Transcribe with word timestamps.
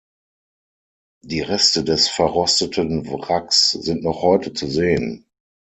Die 1.23 1.41
Reste 1.41 1.83
des 1.83 2.07
verrosteten 2.09 3.05
Wracks 3.05 3.69
sind 3.69 4.01
noch 4.01 4.23
heute 4.23 4.51
zu 4.51 4.65
sehen. 4.65 5.27